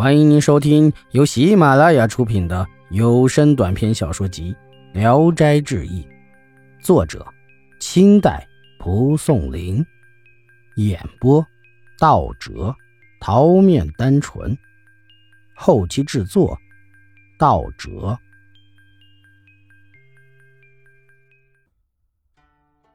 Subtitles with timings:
[0.00, 4.56] 欢迎您收听由喜马拉雅出品的有声短篇小说集
[4.98, 6.02] 《聊斋志异》，
[6.82, 7.22] 作者：
[7.80, 8.48] 清代
[8.78, 9.84] 蒲松龄，
[10.76, 11.46] 演播：
[11.98, 12.74] 道哲、
[13.20, 14.56] 桃面单纯，
[15.54, 16.58] 后期制作：
[17.38, 18.18] 道哲。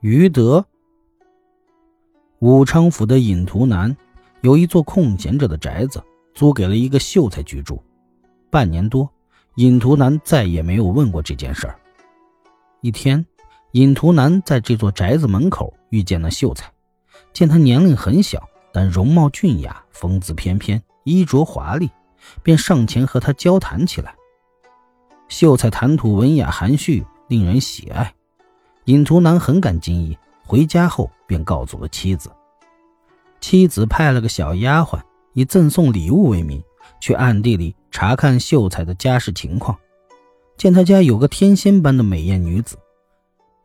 [0.00, 0.64] 余德，
[2.38, 3.94] 武昌府的隐图南
[4.40, 6.02] 有一座空闲着的宅子。
[6.36, 7.82] 租给了一个秀才居住，
[8.50, 9.10] 半年多，
[9.54, 11.80] 尹图南再也没有问过这件事儿。
[12.82, 13.24] 一天，
[13.72, 16.70] 尹图南在这座宅子门口遇见了秀才，
[17.32, 21.90] 见他年龄很小，但容貌俊雅，风姿翩翩，衣着华丽，
[22.42, 24.14] 便上前和他交谈起来。
[25.28, 28.14] 秀才谈吐文雅含蓄，令人喜爱。
[28.84, 32.30] 尹图南很感惊异，回家后便告诉了妻子。
[33.40, 35.00] 妻子派了个小丫鬟。
[35.36, 36.64] 以赠送礼物为名，
[36.98, 39.78] 去暗地里查看秀才的家世情况，
[40.56, 42.78] 见他家有个天仙般的美艳女子，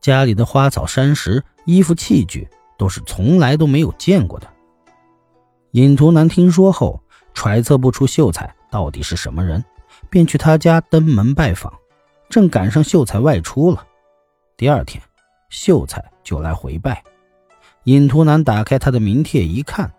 [0.00, 4.48] 家里的花草山石、衣服器具都是从来都没有见过的。
[5.72, 7.02] 尹图南听说后，
[7.34, 9.62] 揣测不出秀才到底是什么人，
[10.08, 11.70] 便去他家登门拜访，
[12.30, 13.86] 正赶上秀才外出了。
[14.56, 15.02] 第二天，
[15.50, 17.04] 秀才就来回拜，
[17.84, 19.92] 尹图南打开他的名帖一看。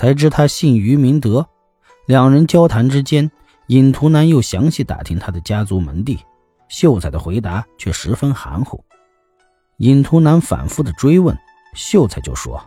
[0.00, 1.46] 才知他姓于明德，
[2.06, 3.30] 两人交谈之间，
[3.66, 6.18] 尹图南又详细打听他的家族门第，
[6.68, 8.82] 秀才的回答却十分含糊。
[9.76, 11.38] 尹图南反复的追问，
[11.74, 12.58] 秀才就说：“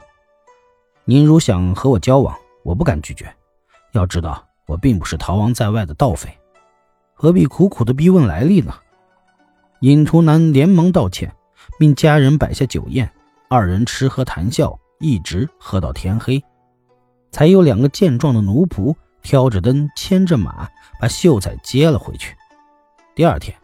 [1.06, 3.26] 您如想和我交往，我不敢拒绝。
[3.94, 6.30] 要知道，我并不是逃亡在外的盗匪，
[7.16, 8.76] 何必苦苦的逼问来历呢？”
[9.82, 11.34] 尹图南连忙道歉，
[11.80, 13.12] 命家人摆下酒宴，
[13.50, 16.40] 二人吃喝谈笑，一直喝到天黑。
[17.34, 20.70] 才有两个健壮的奴仆挑着灯，牵着马，
[21.02, 22.36] 把秀才接了回去。
[23.16, 23.58] 第二天，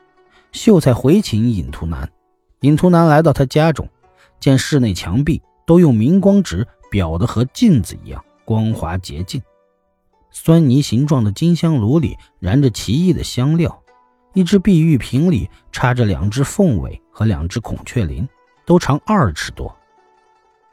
[0.51, 2.09] 秀才回请尹图南。
[2.61, 3.87] 尹图南来到他家中，
[4.39, 9.39] 见室内墙壁都用明光纸裱得和镜子一样光滑洁净。
[10.31, 13.83] 酸泥形状的金香炉里燃着奇异的香料，
[14.33, 18.27] 一只碧玉瓶里插着两只凤尾和两只孔雀翎，
[18.65, 19.77] 都长二尺多。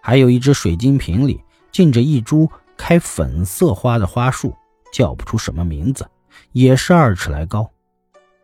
[0.01, 1.39] 还有一只水晶瓶里
[1.71, 2.51] 浸着一株。
[2.77, 4.55] 开粉色花的花树，
[4.93, 6.09] 叫不出什么名字，
[6.53, 7.71] 也是二尺来高。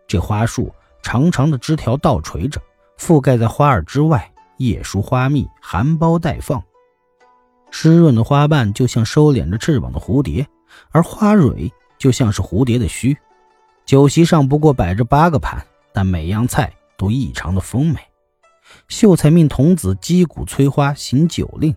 [0.07, 0.73] 这花树
[1.03, 2.61] 长长的枝条倒垂着，
[2.99, 6.63] 覆盖在花儿之外，叶疏花密，含苞待放。
[7.71, 10.47] 湿润的花瓣就像收敛着翅膀的蝴蝶，
[10.91, 13.17] 而花蕊就像是蝴蝶的须。
[13.87, 17.99] 酒席上不过摆着八个盘，但每样菜都异常的丰美。
[18.89, 21.75] 秀才命童子击鼓催花，行酒令。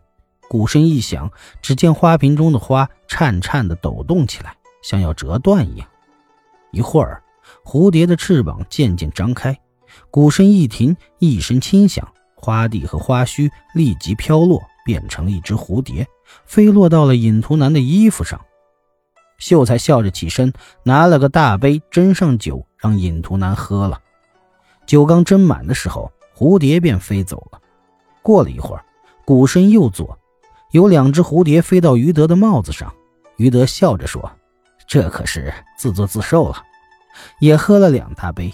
[0.49, 5.87] 鼓声一响，只见花瓶中的花颤颤地抖动起来，像要折断一样。
[6.71, 7.23] 一会儿，
[7.63, 9.57] 蝴蝶的翅膀渐渐张开，
[10.11, 16.05] 鼓声一停，一声轻响，花蒂和花须立即飘落，变成了一只蝴蝶，
[16.45, 18.39] 飞落到了尹图南的衣服上。
[19.37, 23.99] 秀才笑着起身，拿了个大杯，斟上酒，让尹图南喝了。
[24.85, 27.59] 酒刚斟满的时候，蝴蝶便飞走了。
[28.21, 28.85] 过了一会儿，
[29.25, 30.17] 鼓声又作。
[30.75, 32.93] 有两只蝴蝶飞到于德的帽子上，
[33.37, 34.29] 于德笑着说
[34.85, 36.61] ：“这可是自作自受了。”
[37.39, 38.53] 也喝了两大杯。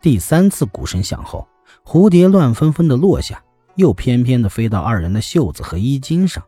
[0.00, 1.44] 第三次鼓声响后，
[1.84, 3.42] 蝴蝶乱纷纷地落下，
[3.74, 6.40] 又翩翩地飞到二人的袖子和衣襟上。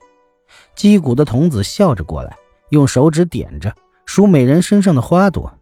[0.76, 2.36] 击鼓的童子笑着过来，
[2.70, 3.74] 用手指点着，
[4.04, 5.52] 数美人身上的花朵。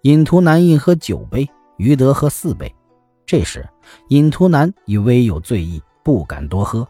[0.00, 2.74] 尹图南一喝九杯，于德喝四杯。
[3.24, 3.64] 这时，
[4.08, 6.84] 尹图南已微有醉意，不敢多喝。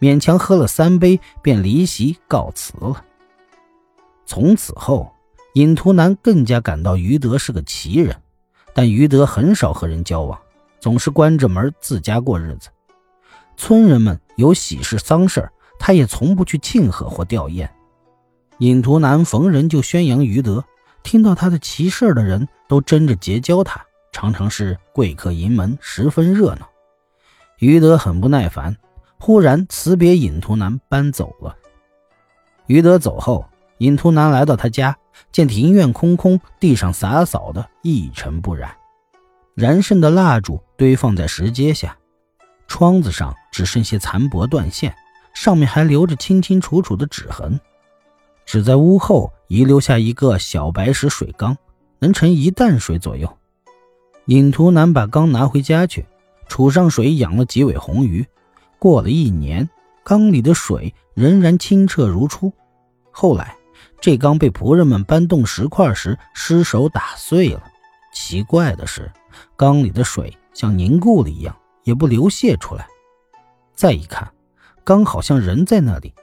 [0.00, 3.04] 勉强喝了三杯，便离席告辞了。
[4.24, 5.12] 从此后，
[5.54, 8.14] 尹图南更加感到于德是个奇人，
[8.74, 10.38] 但于德很少和人交往，
[10.78, 12.68] 总是关着门自家过日子。
[13.56, 17.68] 村人们有喜事丧事，他也从不去庆贺或吊唁。
[18.58, 20.64] 尹图南逢人就宣扬于德，
[21.02, 26.68] 听到他的奇事的人都争着结交他，常常是贵客盈门，十分热闹。
[27.58, 28.76] 于德很不耐烦。
[29.18, 31.56] 忽然辞别尹图南，搬走了。
[32.66, 33.44] 于德走后，
[33.78, 34.96] 尹图南来到他家，
[35.32, 38.74] 见庭院空空，地上洒扫的一尘不染，
[39.54, 41.96] 燃剩的蜡烛堆放在石阶下，
[42.66, 44.94] 窗子上只剩些残帛断线，
[45.34, 47.58] 上面还留着清清楚楚的指痕。
[48.46, 51.56] 只在屋后遗留下一个小白石水缸，
[51.98, 53.36] 能盛一担水左右。
[54.26, 56.06] 尹图南把缸拿回家去，
[56.48, 58.26] 储上水，养了几尾红鱼。
[58.78, 59.68] 过了一年，
[60.04, 62.52] 缸里的水仍然清澈如初。
[63.10, 63.56] 后来，
[64.00, 67.62] 这缸被仆人们搬动石块时失手打碎了。
[68.14, 69.10] 奇怪的是，
[69.56, 72.86] 缸里的水像凝固了一样，也不流泻出来。
[73.74, 74.30] 再一看，
[74.84, 76.14] 缸好像人在那里，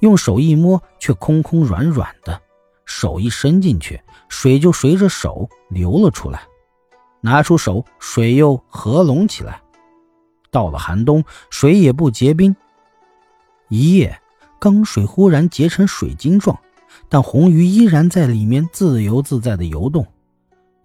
[0.00, 2.40] 用手一摸，却空空软软的。
[2.84, 6.42] 手一伸进去，水就随着手流了出来。
[7.20, 9.62] 拿出手，水又合拢起来。
[10.52, 12.54] 到了寒冬，水也不结冰。
[13.68, 14.20] 一夜，
[14.60, 16.56] 缸水忽然结成水晶状，
[17.08, 20.06] 但红鱼依然在里面自由自在的游动。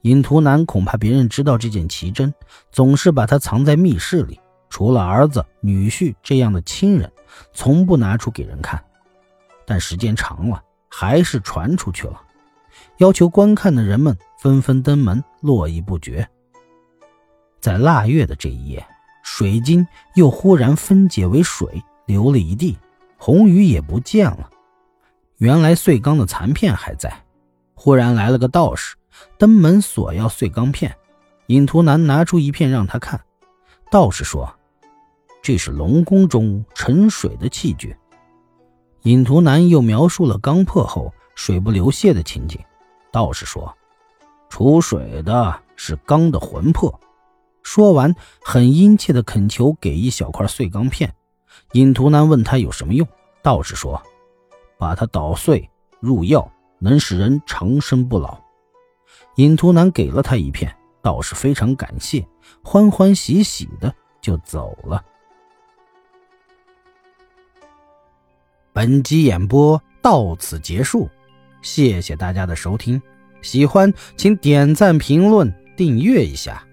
[0.04, 2.34] 尹图南恐怕别人知道这件奇珍，
[2.72, 7.12] 总是把它藏在密室里，除了儿子、女婿这样的亲人，
[7.52, 8.82] 从不拿出给人看。
[9.66, 12.22] 但时间长了，还是传出去了，
[13.00, 16.26] 要求观看的人们纷纷登门，络绎不绝。
[17.60, 18.88] 在腊月的这一夜，
[19.30, 19.86] 水晶
[20.16, 22.78] 又忽然分解为水，流了一地，
[23.18, 24.50] 红鱼也不见了。
[25.36, 27.14] 原来碎缸的残片还在。
[27.76, 28.96] 忽然来了个道士。
[29.38, 30.96] 登门索要碎钢片，
[31.48, 33.20] 尹图南拿出一片让他看。
[33.92, 34.52] 道士说
[35.44, 37.96] ：“这是龙宫中沉水的器具。”
[39.04, 42.60] 尹图南又描述了钢破后水不流泻的情景。
[43.12, 43.76] 道士说
[44.50, 46.98] ：“出水的是钢的魂魄。”
[47.68, 51.14] 说完，很殷切的恳求给一小块碎钢片。
[51.74, 53.06] 尹图南问他有什么用，
[53.44, 54.02] 道士说
[54.80, 55.70] ：“把它捣碎
[56.00, 56.50] 入药，
[56.80, 58.40] 能使人长生不老。”
[59.36, 62.26] 尹图南给了他一片，道士非常感谢，
[62.64, 65.04] 欢欢喜喜的就走了。
[68.72, 71.10] 本集演播到此结束，
[71.62, 73.00] 谢谢大家的收听，
[73.42, 76.64] 喜欢请点赞、评论、订阅一下。